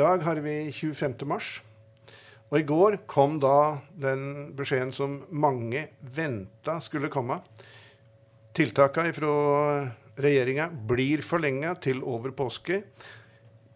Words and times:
dag 0.00 0.24
har 0.24 0.40
vi 0.40 0.54
25. 0.72 1.26
mars. 1.28 1.58
Og 2.50 2.58
i 2.58 2.66
går 2.66 2.96
kom 3.10 3.38
da 3.42 3.78
den 3.94 4.52
beskjeden 4.58 4.92
som 4.96 5.20
mange 5.30 5.86
venta 6.00 6.78
skulle 6.82 7.12
komme. 7.12 7.38
Tiltakene 8.56 9.12
fra 9.14 9.34
regjeringa 10.20 10.66
blir 10.90 11.22
forlenga 11.22 11.76
til 11.84 12.02
over 12.02 12.34
påske, 12.36 12.82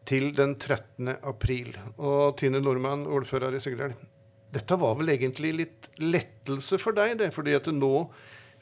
til 0.05 0.35
den 0.37 0.57
13. 0.59 1.15
april. 1.23 1.71
Og 1.97 2.35
Tine 2.41 2.61
Nordmann, 2.61 3.07
ordfører 3.07 3.57
i 3.57 3.63
Sigdal, 3.63 3.95
dette 4.55 4.77
var 4.79 4.99
vel 4.99 5.15
egentlig 5.15 5.53
litt 5.57 5.89
lettelse 6.03 6.79
for 6.83 6.97
deg, 6.97 7.17
det, 7.23 7.31
fordi 7.35 7.55
at 7.57 7.71
nå 7.73 7.95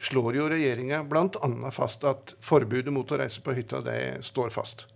slår 0.02 0.38
jo 0.38 0.48
regjeringa 0.50 1.02
bl.a. 1.08 1.50
fast 1.74 2.06
at 2.08 2.34
forbudet 2.42 2.94
mot 2.94 3.10
å 3.10 3.18
reise 3.20 3.42
på 3.42 3.54
hytta 3.56 3.82
det 3.86 4.00
står 4.26 4.54
fast. 4.54 4.86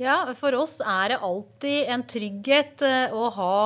Ja, 0.00 0.14
For 0.32 0.54
oss 0.56 0.78
er 0.80 1.12
det 1.12 1.18
alltid 1.20 1.90
en 1.92 2.02
trygghet 2.08 2.80
eh, 2.86 3.12
å 3.12 3.26
ha 3.34 3.56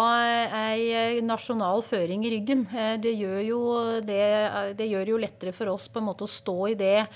ei 0.65 0.89
eh, 0.91 1.21
nasjonal 1.23 1.79
føring 1.87 2.25
i 2.27 2.33
ryggen. 2.33 2.65
Eh, 2.75 2.97
det 2.99 3.13
gjør, 3.21 3.37
jo, 3.47 3.61
det, 4.03 4.25
det 4.75 4.89
gjør 4.91 5.13
jo 5.13 5.21
lettere 5.23 5.53
for 5.55 5.71
oss 5.71 5.87
på 5.87 6.03
en 6.03 6.09
måte 6.09 6.27
å 6.27 6.33
stå 6.33 6.57
i 6.73 6.75
det 6.81 7.07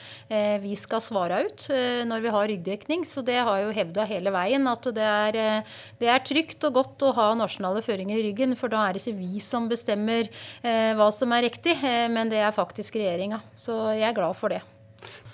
vi 0.63 0.77
skal 0.79 1.03
svare 1.03 1.41
ut 1.49 1.67
når 2.07 2.23
vi 2.23 2.33
har 2.37 2.49
ryggdekning. 2.53 3.03
Så 3.09 3.25
det 3.27 3.41
har 3.43 3.65
jo 3.65 3.75
hevda 3.75 4.07
hele 4.07 4.31
veien 4.35 4.71
at 4.71 4.87
det 4.95 5.11
er, 5.11 5.67
det 5.99 6.15
er, 6.15 6.23
trygt 6.23 6.71
og 6.71 6.79
godt 6.79 7.09
å 7.09 7.13
ha 7.19 7.29
nasjonale 7.43 7.83
føringer 7.83 8.21
i 8.21 8.27
ryggen. 8.31 8.55
For 8.61 8.71
da 8.71 8.87
er 8.87 8.95
det 8.95 9.03
ikke 9.03 9.19
vi 9.19 9.43
som 9.43 9.67
bestemmer 9.71 10.31
hva 10.63 11.11
som 11.15 11.35
er 11.35 11.49
riktig, 11.49 11.75
men 12.15 12.31
det 12.31 12.45
er 12.45 12.55
faktisk 12.55 13.01
regjeringa. 13.01 13.43
Så 13.59 13.81
jeg 13.97 14.13
er 14.13 14.21
glad 14.21 14.39
for 14.39 14.55
det. 14.55 14.63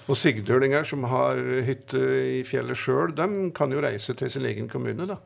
Og 0.05 0.19
sigdølinger 0.21 0.85
som 0.85 1.07
har 1.09 1.39
hytte 1.65 2.01
i 2.39 2.43
fjellet 2.45 2.77
sjøl, 2.77 3.15
de 3.17 3.51
kan 3.57 3.73
jo 3.73 3.81
reise 3.81 4.15
til 4.15 4.31
sin 4.31 4.45
egen 4.45 4.69
kommune, 4.69 5.07
da. 5.09 5.17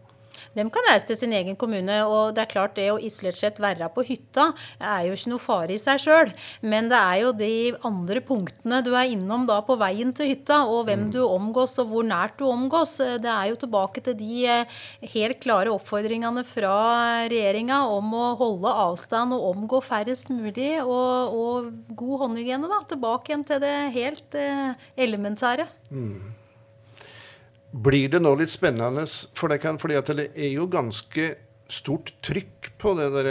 De 0.57 0.65
kan 0.73 0.89
reise 0.89 1.09
til 1.11 1.19
sin 1.21 1.35
egen 1.37 1.57
kommune. 1.59 1.99
Og 2.09 2.35
det 2.37 2.45
er 2.45 2.53
klart 2.53 2.77
det 2.79 2.89
å 2.93 2.99
isolert 3.01 3.39
sett 3.39 3.61
være 3.63 3.89
på 3.95 4.05
hytta 4.09 4.51
er 4.79 5.09
jo 5.09 5.17
ikke 5.17 5.33
noe 5.33 5.43
fare 5.43 5.75
i 5.75 5.81
seg 5.81 6.01
sjøl. 6.03 6.33
Men 6.63 6.91
det 6.91 6.99
er 6.99 7.23
jo 7.23 7.33
de 7.37 7.53
andre 7.87 8.23
punktene 8.25 8.81
du 8.85 8.93
er 8.95 9.13
innom 9.13 9.47
da 9.49 9.61
på 9.67 9.79
veien 9.81 10.13
til 10.17 10.33
hytta, 10.33 10.63
og 10.69 10.87
hvem 10.89 11.07
mm. 11.07 11.13
du 11.15 11.21
omgås 11.25 11.77
og 11.83 11.93
hvor 11.93 12.07
nært 12.07 12.39
du 12.41 12.47
omgås. 12.49 12.97
Det 13.23 13.33
er 13.33 13.51
jo 13.53 13.61
tilbake 13.61 14.05
til 14.05 14.17
de 14.19 14.41
eh, 14.49 14.79
helt 15.15 15.43
klare 15.45 15.73
oppfordringene 15.75 16.45
fra 16.49 16.75
regjeringa 17.31 17.83
om 17.93 18.15
å 18.17 18.33
holde 18.41 18.75
avstand 18.89 19.37
og 19.37 19.47
omgå 19.53 19.83
færrest 19.85 20.33
mulig, 20.33 20.73
og, 20.83 21.39
og 21.39 21.71
god 21.99 22.25
håndhygiene. 22.25 22.71
da, 22.71 22.83
Tilbake 22.89 23.33
igjen 23.33 23.47
til 23.49 23.63
det 23.63 23.77
helt 23.97 24.39
eh, 24.39 24.75
elementære. 24.99 25.69
Mm. 25.91 26.38
Blir 27.73 28.09
det 28.09 28.23
nå 28.23 28.33
litt 28.39 28.53
spennende 28.53 29.05
for 29.37 29.53
deg, 29.53 29.67
fordi 29.81 29.99
at 29.99 30.13
det 30.17 30.31
er 30.33 30.55
jo 30.55 30.69
ganske 30.73 31.35
stort 31.69 32.15
trykk 32.25 32.71
på 32.81 32.95
der, 32.97 33.29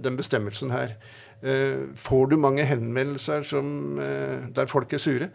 den 0.00 0.16
bestemmelsen 0.16 0.72
her. 0.72 0.96
Eh, 1.42 1.90
får 1.98 2.30
du 2.30 2.36
mange 2.38 2.64
henvendelser 2.64 3.42
som, 3.42 3.98
eh, 3.98 4.48
der 4.54 4.66
folk 4.66 4.92
er 4.92 4.98
sure? 4.98 5.28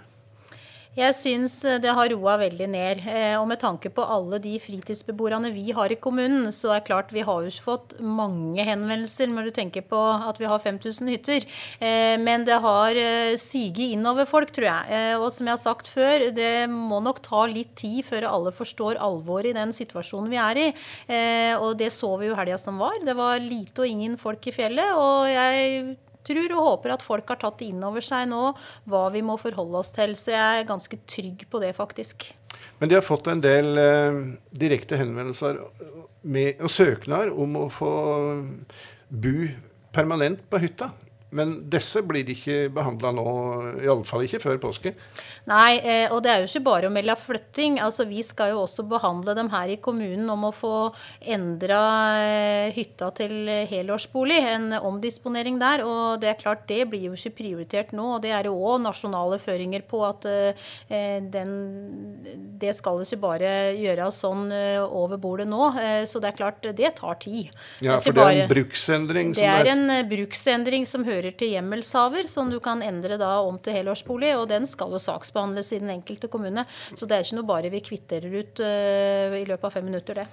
Jeg 0.98 1.14
syns 1.14 1.60
eh, 1.62 1.78
det 1.78 1.92
har 1.94 2.10
roa 2.10 2.40
veldig 2.42 2.68
ned. 2.74 3.04
Eh, 3.06 3.36
og 3.38 3.46
med 3.52 3.60
tanke 3.62 3.92
på 3.94 4.02
alle 4.02 4.40
de 4.42 4.56
fritidsbeboerne 4.58 5.52
vi 5.54 5.70
har 5.78 5.94
i 5.94 5.98
kommunen, 6.02 6.48
så 6.50 6.72
er 6.74 6.86
klart 6.88 7.14
vi 7.14 7.22
har 7.28 7.44
jo 7.46 7.52
fått 7.62 7.94
mange 8.02 8.66
henvendelser 8.66 9.30
når 9.30 9.50
du 9.50 9.52
tenker 9.60 9.86
på 9.86 10.00
at 10.00 10.42
vi 10.42 10.50
har 10.50 10.64
5000 10.64 11.12
hytter. 11.14 11.46
Eh, 11.78 12.16
men 12.18 12.48
det 12.48 12.58
har 12.64 12.98
siget 13.38 13.94
innover 13.94 14.26
folk, 14.26 14.50
tror 14.56 14.70
jeg. 14.72 15.20
Og 15.22 15.28
som 15.36 15.46
jeg 15.46 15.54
har 15.54 15.62
sagt 15.62 15.92
før, 15.92 16.32
det 16.34 16.66
må 16.72 16.98
nok 17.06 17.22
ta 17.26 17.44
litt 17.46 17.76
tid 17.78 18.02
før 18.08 18.26
alle 18.32 18.56
forstår 18.56 18.98
alvoret 18.98 19.52
i 19.52 19.58
den 19.58 19.76
situasjonen 19.78 20.34
vi 20.34 20.42
er 20.42 20.62
i. 20.64 20.68
Og 21.62 21.78
det 21.78 21.92
så 21.94 22.10
vi 22.18 22.32
jo 22.32 22.38
helga 22.38 22.58
som 22.62 22.82
var. 22.82 22.98
Det 23.06 23.14
var 23.18 23.38
lite 23.44 23.84
og 23.84 23.92
ingen 23.92 24.18
folk 24.22 24.50
i 24.50 24.56
fjellet. 24.56 24.98
og 24.98 25.30
jeg 25.30 25.98
tror 26.28 26.56
og 26.58 26.66
håper 26.68 26.96
at 26.98 27.06
folk 27.06 27.32
har 27.34 27.40
tatt 27.42 27.64
inn 27.66 27.84
over 27.86 28.04
seg 28.06 28.28
nå 28.32 28.52
hva 28.90 29.08
vi 29.14 29.24
må 29.26 29.38
forholde 29.42 29.82
oss 29.82 29.94
til. 29.96 30.16
Så 30.20 30.34
jeg 30.36 30.62
er 30.62 30.70
ganske 30.70 31.00
trygg 31.10 31.48
på 31.52 31.62
det, 31.64 31.74
faktisk. 31.78 32.30
Men 32.80 32.90
de 32.90 32.98
har 32.98 33.06
fått 33.06 33.30
en 33.32 33.42
del 33.44 33.80
eh, 33.82 34.22
direkte 34.56 35.00
henvendelser 35.00 35.60
med, 36.28 36.62
og 36.62 36.72
søknader 36.74 37.34
om 37.34 37.58
å 37.64 37.68
få 37.74 37.92
bu 39.10 39.48
permanent 39.96 40.44
på 40.50 40.62
hytta. 40.62 40.92
Men 41.36 41.58
disse 41.68 42.00
blir 42.08 42.28
ikke 42.32 42.70
behandla 42.72 43.12
nå, 43.12 43.26
iallfall 43.84 44.24
ikke 44.24 44.40
før 44.40 44.60
påske? 44.64 44.94
Nei, 45.50 45.80
eh, 45.84 46.06
og 46.14 46.22
det 46.24 46.32
er 46.32 46.44
jo 46.44 46.48
ikke 46.48 46.64
bare 46.64 46.88
å 46.88 46.94
melde 46.94 47.18
flytting. 47.20 47.82
Altså, 47.84 48.06
vi 48.08 48.22
skal 48.24 48.54
jo 48.54 48.62
også 48.64 48.86
behandle 48.88 49.36
dem 49.36 49.50
her 49.52 49.74
i 49.74 49.80
kommunen 49.84 50.30
om 50.32 50.46
å 50.48 50.54
få 50.56 50.72
endra 51.28 51.82
eh, 52.22 52.70
hytta 52.76 53.10
til 53.18 53.52
helårsbolig. 53.68 54.38
En 54.54 54.78
omdisponering 54.80 55.60
der. 55.60 55.84
Og 55.84 56.22
det 56.24 56.32
er 56.32 56.40
klart, 56.40 56.64
det 56.72 56.86
blir 56.94 57.10
jo 57.10 57.18
ikke 57.18 57.36
prioritert 57.42 57.92
nå. 57.98 58.14
Og 58.16 58.24
det 58.24 58.32
er 58.32 58.48
jo 58.48 58.56
òg 58.56 58.80
nasjonale 58.86 59.42
føringer 59.44 59.84
på 59.88 60.02
at 60.08 60.30
eh, 60.32 61.20
den, 61.28 61.54
det 62.62 62.72
skal 62.80 63.02
jo 63.02 63.08
ikke 63.08 63.24
bare 63.28 63.54
gjøres 63.76 64.22
sånn 64.24 64.48
over 64.88 65.20
bordet 65.20 65.50
nå. 65.50 65.74
Så 66.08 66.22
det 66.24 66.32
er 66.32 66.40
klart, 66.40 66.64
det 66.64 66.96
tar 66.96 67.20
tid. 67.20 67.52
Ja, 67.84 68.00
for 68.00 68.16
det 68.16 68.24
er 68.24 68.42
en 68.46 68.52
bruksendring? 68.52 69.36
Det 69.36 69.44
er 69.44 69.74
en 69.74 69.92
bruksendring 70.08 70.88
som 70.88 71.04
hører 71.04 71.17
hører 71.18 71.36
til 71.38 71.56
hjemmelshaver, 71.56 72.30
som 72.32 72.52
du 72.54 72.60
kan 72.64 72.84
endre 72.86 73.20
da 73.20 73.38
om 73.44 73.60
til 73.60 73.80
helårsbolig. 73.80 74.34
Og 74.40 74.48
den 74.52 74.68
skal 74.70 74.94
jo 74.96 75.02
saksbehandles 75.02 75.74
i 75.74 75.82
den 75.84 75.94
enkelte 75.98 76.32
kommune. 76.32 76.66
Så 76.96 77.06
det 77.06 77.18
er 77.18 77.26
ikke 77.26 77.40
noe 77.42 77.52
bare 77.52 77.74
vi 77.74 77.86
kvitterer 77.86 78.42
ut 78.42 78.62
uh, 78.64 79.38
i 79.38 79.48
løpet 79.48 79.68
av 79.68 79.74
fem 79.74 79.90
minutter, 79.90 80.22
det. 80.22 80.28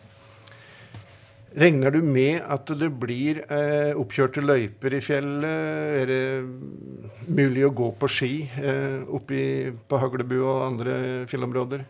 Regner 1.54 1.92
du 1.94 2.00
med 2.02 2.40
at 2.50 2.66
det 2.80 2.88
blir 2.98 3.38
eh, 3.44 3.92
oppkjørte 3.94 4.42
løyper 4.42 4.96
i 4.96 4.98
fjellet? 5.04 6.00
Er 6.00 6.10
det 6.10 7.28
mulig 7.30 7.62
å 7.62 7.70
gå 7.70 7.92
på 7.94 8.08
ski 8.10 8.30
eh, 8.58 9.04
oppe 9.06 9.70
på 9.86 10.00
Haglebu 10.02 10.34
og 10.40 10.64
andre 10.64 10.96
fjellområder? 11.30 11.84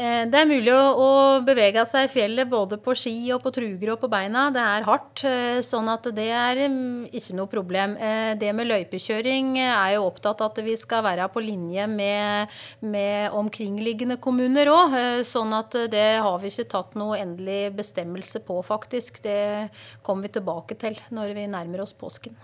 Eh, 0.00 0.22
det 0.32 0.38
er 0.38 0.48
mulig 0.48 0.72
å, 0.72 1.08
bevege 1.44 1.82
seg 1.88 2.06
i 2.06 2.10
fjellet 2.10 2.48
både 2.48 2.78
på 2.80 2.94
ski 2.96 3.12
og 3.34 3.42
på 3.44 3.50
truger 3.52 3.92
og 3.92 3.98
på 4.00 4.08
beina. 4.08 4.46
Det 4.54 4.62
er 4.62 4.86
hardt, 4.86 5.24
eh, 5.28 5.58
sånn 5.66 5.90
at 5.92 6.08
det 6.16 6.28
er 6.32 6.60
mm, 6.72 7.10
ikke 7.12 7.36
noe 7.36 7.50
problem. 7.52 7.96
Eh, 8.00 8.32
det 8.40 8.54
med 8.56 8.70
løypekjøring 8.70 9.58
er 9.60 9.96
jo 9.98 10.06
opptatt 10.06 10.40
av 10.40 10.54
at 10.54 10.62
vi 10.64 10.76
skal 10.80 11.04
være 11.04 11.26
på 11.34 11.42
linje 11.44 11.84
med, 11.90 12.54
med 12.80 13.36
omkringliggende 13.36 14.16
kommuner 14.24 14.72
òg. 14.72 14.96
Sånn 15.28 15.52
at 15.56 15.76
det 15.92 16.08
har 16.24 16.40
vi 16.40 16.48
ikke 16.48 16.70
tatt 16.72 16.96
noe 16.96 17.20
endelig 17.20 17.74
bestemmelse 17.76 18.40
på, 18.46 18.56
faktisk. 18.64 19.20
Det 19.26 19.68
kommer 20.06 20.30
vi 20.30 20.36
tilbake 20.38 20.80
til 20.80 20.96
når 21.12 21.36
vi 21.36 21.44
nærmer 21.50 21.84
oss 21.84 21.92
påsken. 21.92 22.38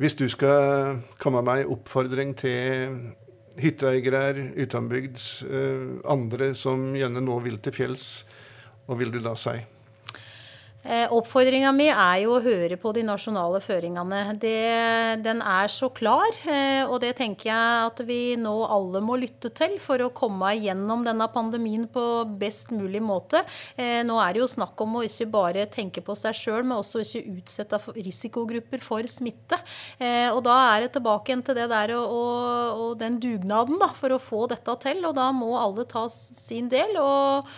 Hvis 0.00 0.16
du 0.16 0.26
skal 0.32 0.98
komme 1.20 1.44
med 1.44 1.60
ei 1.60 1.70
oppfordring 1.70 2.32
til 2.40 2.94
hytteeiere 3.60 4.50
utenbygds, 4.56 5.26
eh, 5.44 5.84
andre 6.10 6.52
som 6.58 6.90
gjerne 6.96 7.22
nå 7.24 7.36
vil 7.44 7.58
til 7.62 7.76
fjells, 7.76 8.06
hva 8.86 8.96
vil 8.98 9.12
du 9.14 9.20
da 9.22 9.36
si? 9.38 9.58
Eh, 10.80 11.12
Oppfordringa 11.12 11.74
mi 11.76 11.90
er 11.92 12.22
jo 12.22 12.38
å 12.38 12.40
høre 12.40 12.78
på 12.80 12.94
de 12.96 13.02
nasjonale 13.04 13.58
føringene. 13.60 14.20
Det, 14.40 15.20
den 15.20 15.42
er 15.44 15.68
så 15.68 15.90
klar, 15.92 16.32
eh, 16.48 16.86
og 16.86 17.02
det 17.02 17.12
tenker 17.18 17.50
jeg 17.50 17.90
at 17.90 18.00
vi 18.08 18.20
nå 18.40 18.54
alle 18.64 19.02
må 19.04 19.18
lytte 19.20 19.50
til 19.52 19.76
for 19.82 20.00
å 20.00 20.08
komme 20.16 20.54
igjennom 20.56 21.04
denne 21.04 21.26
pandemien 21.34 21.84
på 21.92 22.04
best 22.40 22.72
mulig 22.72 23.02
måte. 23.04 23.42
Eh, 23.76 24.00
nå 24.08 24.16
er 24.24 24.32
det 24.32 24.40
jo 24.40 24.48
snakk 24.48 24.80
om 24.80 24.96
å 24.96 25.04
ikke 25.04 25.28
bare 25.28 25.66
tenke 25.68 26.00
på 26.04 26.16
seg 26.16 26.38
sjøl, 26.38 26.64
men 26.64 26.78
også 26.78 27.04
ikke 27.04 27.36
utsette 27.36 27.82
risikogrupper 27.98 28.80
for 28.84 29.04
smitte. 29.10 29.60
Og 30.00 30.40
da 30.46 30.54
er 30.72 30.84
det 30.84 30.94
tilbake 30.94 31.30
igjen 31.30 31.42
til 31.44 31.56
det 31.58 31.66
der 31.70 31.92
og, 31.96 32.12
og, 32.14 32.80
og 32.84 32.92
den 33.00 33.18
dugnaden 33.20 33.80
da, 33.80 33.90
for 33.96 34.14
å 34.14 34.20
få 34.22 34.46
dette 34.50 34.74
til. 34.80 35.02
Og 35.08 35.14
da 35.18 35.28
må 35.34 35.52
alle 35.60 35.84
ta 35.88 36.06
sin 36.08 36.70
del. 36.72 36.96
og 37.00 37.50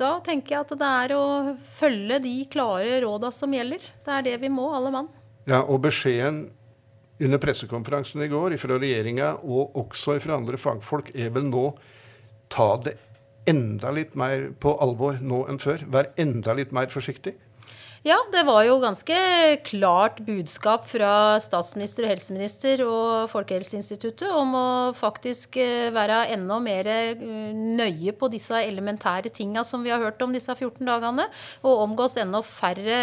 da 0.00 0.14
tenker 0.24 0.54
jeg 0.54 0.64
at 0.64 0.70
det 0.80 0.90
er 1.04 1.12
å 1.12 1.24
følge 1.76 1.99
de 2.24 2.34
klare 2.52 3.00
råda 3.04 3.30
som 3.34 3.52
gjelder. 3.52 3.84
Det 4.04 4.14
er 4.16 4.26
det 4.26 4.38
vi 4.42 4.50
må, 4.52 4.68
alle 4.74 4.92
mann. 4.94 5.10
Ja, 5.48 5.62
og 5.62 5.82
beskjeden 5.84 6.48
under 7.20 7.40
pressekonferansen 7.42 8.22
i 8.24 8.30
går 8.32 8.56
fra 8.60 8.78
regjeringa 8.80 9.34
og 9.44 9.76
også 9.76 10.16
fra 10.24 10.38
andre 10.38 10.56
fagfolk 10.60 11.12
er 11.12 11.32
vel 11.34 11.50
nå 11.50 11.66
ta 12.50 12.72
det 12.84 12.96
enda 13.50 13.92
litt 13.94 14.16
mer 14.18 14.50
på 14.60 14.72
alvor 14.82 15.20
nå 15.20 15.44
enn 15.50 15.60
før. 15.60 15.84
Vær 15.90 16.10
enda 16.20 16.54
litt 16.56 16.72
mer 16.76 16.90
forsiktig. 16.92 17.34
Ja, 18.00 18.16
det 18.32 18.46
var 18.48 18.62
jo 18.64 18.78
ganske 18.80 19.14
klart 19.60 20.22
budskap 20.24 20.86
fra 20.88 21.36
statsminister 21.44 22.06
og 22.06 22.08
helseminister 22.14 22.80
og 22.86 23.26
Folkehelseinstituttet 23.28 24.30
om 24.32 24.54
å 24.56 24.68
faktisk 24.96 25.58
eh, 25.60 25.90
være 25.92 26.22
enda 26.32 26.56
mer 26.64 26.88
eh, 26.88 27.20
nøye 27.20 28.14
på 28.16 28.30
disse 28.32 28.56
elementære 28.56 29.28
tinga 29.36 29.66
som 29.68 29.84
vi 29.84 29.92
har 29.92 30.00
hørt 30.00 30.24
om 30.24 30.32
disse 30.32 30.48
14 30.48 30.80
dagene. 30.88 31.26
Og 31.60 31.82
omgås 31.84 32.16
enda 32.24 32.40
færre 32.40 33.02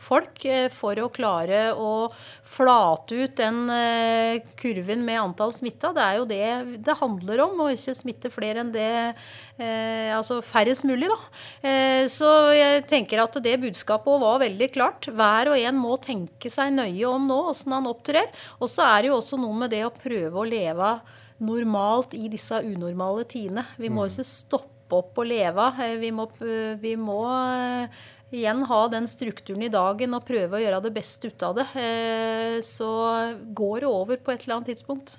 folk 0.00 0.48
eh, 0.48 0.70
for 0.72 0.96
å 0.96 1.12
klare 1.12 1.66
å 1.76 2.08
flate 2.48 3.20
ut 3.26 3.36
den 3.36 3.60
kurven 4.56 5.04
med 5.04 5.20
antall 5.20 5.52
smitta. 5.52 5.92
Det 5.92 6.06
er 6.06 6.16
jo 6.22 6.30
det 6.32 6.80
det 6.88 6.96
handler 6.96 7.44
om, 7.44 7.60
å 7.60 7.68
ikke 7.76 7.98
smitte 8.00 8.32
flere 8.32 8.64
enn 8.64 8.72
det 8.72 8.88
Eh, 9.56 10.12
altså 10.12 10.42
færrest 10.44 10.84
mulig, 10.84 11.08
da. 11.08 11.16
Eh, 11.64 12.04
så 12.12 12.28
jeg 12.52 12.84
tenker 12.90 13.22
at 13.22 13.38
det 13.44 13.56
budskapet 13.62 14.20
var 14.20 14.42
veldig 14.44 14.68
klart. 14.74 15.08
Hver 15.08 15.52
og 15.52 15.60
en 15.60 15.78
må 15.80 15.96
tenke 16.02 16.52
seg 16.52 16.74
nøye 16.76 17.06
om 17.08 17.28
nå 17.28 17.38
åssen 17.52 17.72
han 17.72 17.88
opptrer. 17.88 18.28
Og 18.60 18.68
så 18.72 18.84
er 18.84 19.04
det 19.04 19.12
jo 19.12 19.20
også 19.20 19.40
noe 19.40 19.56
med 19.64 19.72
det 19.72 19.86
å 19.86 19.94
prøve 19.94 20.42
å 20.42 20.48
leve 20.48 20.96
normalt 21.46 22.14
i 22.16 22.28
disse 22.32 22.60
unormale 22.64 23.24
tidene. 23.28 23.66
Vi 23.80 23.92
må 23.92 24.06
jo 24.06 24.16
ikke 24.16 24.28
stoppe 24.28 25.00
opp 25.00 25.16
og 25.18 25.28
leve. 25.28 25.70
Eh, 25.82 25.96
vi 26.04 26.12
må, 26.14 26.28
vi 26.82 26.94
må 27.00 27.20
eh, 27.32 28.02
igjen 28.36 28.64
ha 28.68 28.80
den 28.92 29.08
strukturen 29.08 29.64
i 29.64 29.72
dagen 29.72 30.16
og 30.16 30.26
prøve 30.28 30.58
å 30.58 30.62
gjøre 30.62 30.82
det 30.84 30.94
beste 30.96 31.30
ut 31.32 31.46
av 31.46 31.56
det. 31.60 31.68
Eh, 31.80 32.58
så 32.66 32.90
går 33.56 33.86
det 33.86 33.92
over 33.92 34.20
på 34.20 34.34
et 34.34 34.44
eller 34.44 34.58
annet 34.58 34.74
tidspunkt. 34.74 35.16